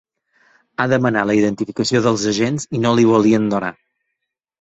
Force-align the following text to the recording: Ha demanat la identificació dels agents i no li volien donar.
Ha 0.77 0.85
demanat 0.93 1.27
la 1.31 1.35
identificació 1.39 2.01
dels 2.05 2.23
agents 2.31 2.65
i 2.79 2.81
no 2.87 2.95
li 3.01 3.05
volien 3.11 3.47
donar. 3.53 3.71